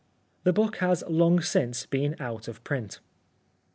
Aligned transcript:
The 0.45 0.51
book 0.51 0.77
has 0.77 1.03
long 1.07 1.41
since 1.41 1.85
been 1.85 2.15
out 2.19 2.47
of 2.47 2.63
print. 2.63 3.01